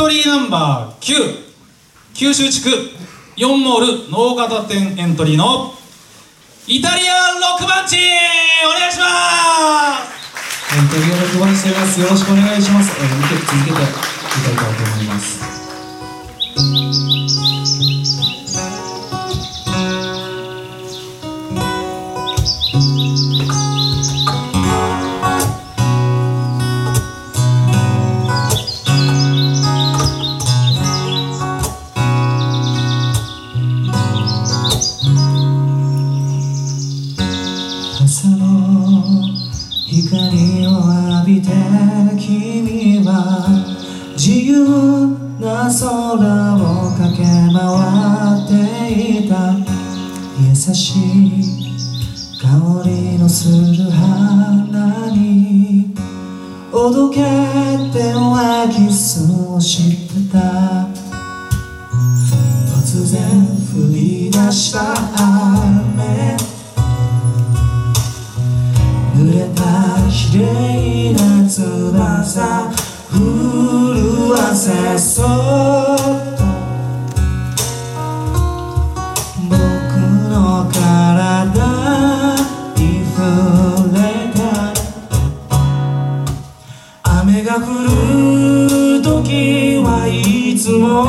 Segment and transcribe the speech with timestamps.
[0.00, 1.44] トリーナンバー9
[2.14, 2.70] 九州地区。
[3.36, 5.74] 4モール農型店エントリーの。
[6.66, 7.98] イタリアンロックバンチ。
[8.64, 9.04] お願いしま
[10.00, 10.74] す。
[10.74, 12.00] エントリー6番しています。
[12.00, 15.49] よろしくお願いします、えー、2曲続けて歌いたいと思います。
[38.20, 39.22] 朝の
[39.86, 40.70] 光を
[41.22, 41.48] 浴びて
[42.18, 43.48] 君は
[44.12, 45.88] 自由な空
[46.54, 47.56] を駆け回
[48.36, 48.52] って
[49.24, 49.56] いた。
[50.38, 51.40] 優しい
[52.42, 55.94] 香りのする花に。
[56.74, 57.22] おどけて
[58.12, 60.38] はキスをしてた。
[62.68, 63.18] 突然
[63.72, 65.59] 降り出した。
[74.60, 74.74] そっ
[76.36, 76.42] と
[79.48, 79.56] 僕
[80.28, 82.36] の体
[82.76, 83.18] に触
[83.94, 83.98] れ
[84.34, 84.40] た
[87.22, 87.58] 雨が降
[88.98, 91.04] る時はいつも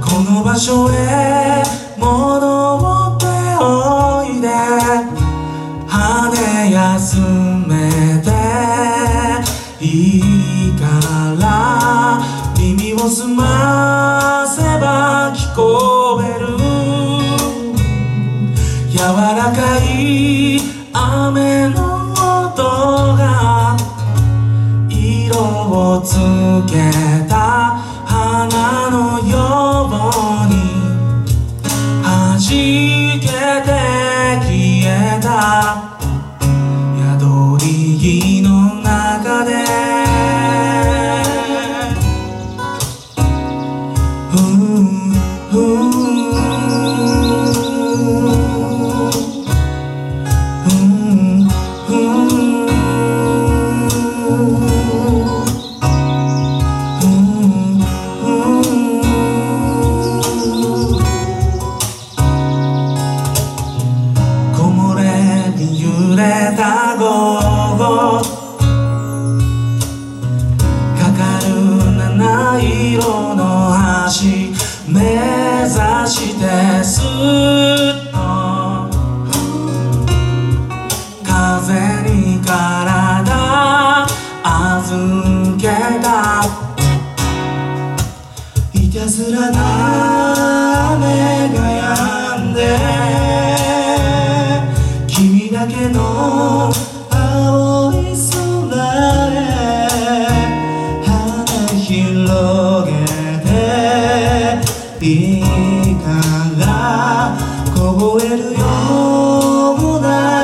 [0.00, 1.27] この場所へ
[19.08, 20.60] 柔らかい
[20.92, 21.57] 雨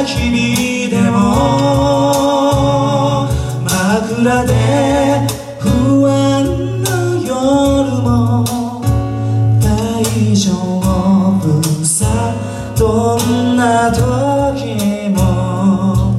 [0.06, 1.16] 日々でも
[3.64, 4.52] 枕で
[5.58, 6.90] 不安な
[7.26, 8.44] 夜も
[9.62, 10.04] 大
[10.36, 12.34] 丈夫さ
[12.76, 16.14] どんな時も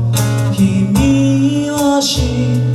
[0.51, 2.23] 君を知っ
[2.69, 2.74] て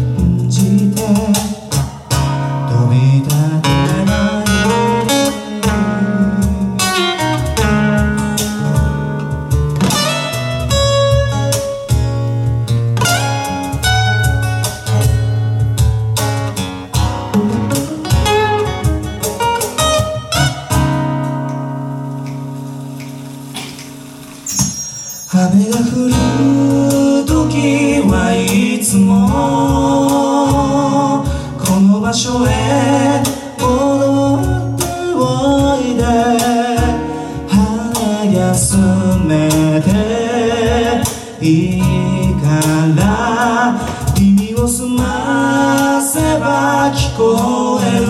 [41.51, 41.81] いい
[42.41, 42.47] か
[42.97, 43.75] ら
[44.17, 48.07] 耳を澄ませば聞こえる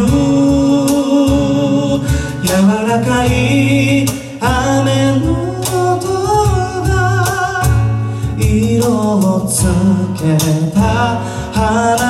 [2.44, 2.50] 柔
[2.86, 4.04] らかい
[4.40, 5.24] 雨の
[5.62, 6.04] 音
[6.84, 7.62] が
[8.36, 8.84] 色
[9.18, 9.64] をつ
[10.20, 10.36] け
[10.74, 10.78] た
[11.50, 12.09] 花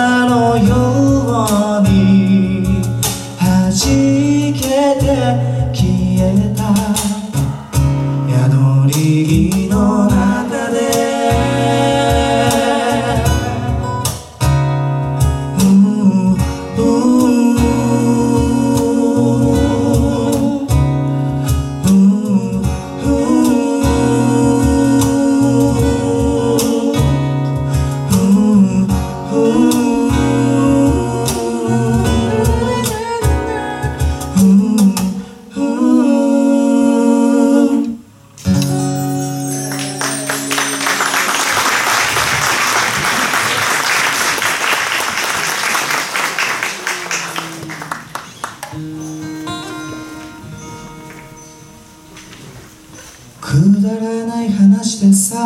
[53.51, 55.37] くだらない話でさ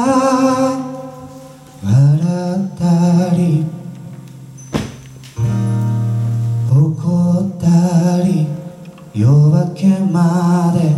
[1.83, 3.65] 笑ったり
[6.71, 7.65] 怒った
[8.23, 8.47] り
[9.15, 10.95] 夜明けまで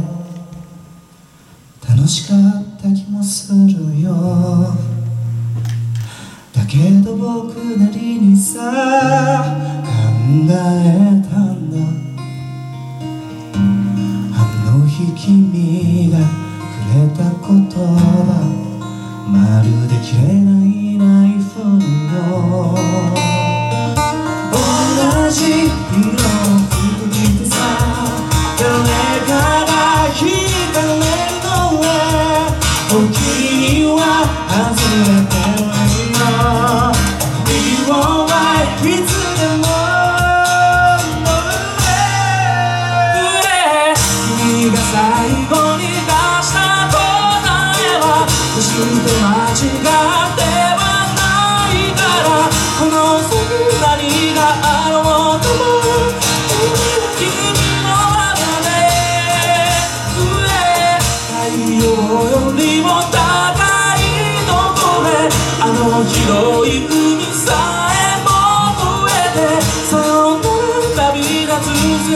[1.88, 4.75] 楽しかった気もするよ。
[6.53, 8.58] だけど僕なりにさ
[9.85, 9.93] 考
[10.50, 11.76] えたんだ。
[14.35, 14.37] あ
[14.76, 16.45] の日君が
[17.17, 18.45] た言葉
[19.27, 20.56] まるで綺麗な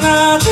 [0.01, 0.50] つ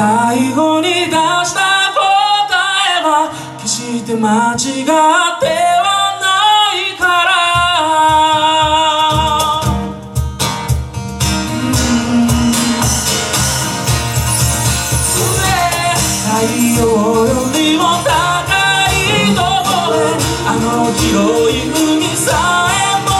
[0.00, 1.60] 最後に出した
[1.92, 2.00] 答
[2.88, 3.28] えは
[3.60, 6.24] 決して間違ってはな
[6.72, 7.30] いから。
[16.24, 16.48] 太
[16.80, 16.80] 陽
[17.26, 18.08] よりも高
[18.88, 18.96] い
[19.36, 19.38] と
[19.68, 20.00] こで
[20.48, 20.64] あの
[20.94, 22.28] 広い海さ
[22.72, 23.10] えも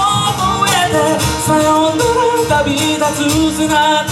[0.64, 3.68] 越えてさよなら旅立つ砂
[4.06, 4.10] 地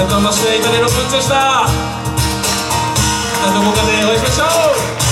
[0.00, 1.66] 改めましてイタリアのプンチでした
[3.52, 4.44] どこかでお会いしましょ
[5.06, 5.09] う。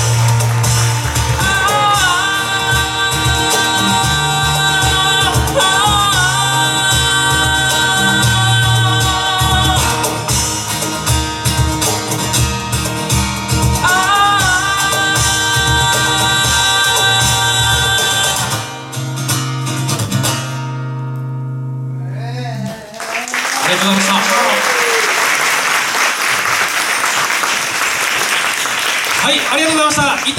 [30.25, 30.39] guitar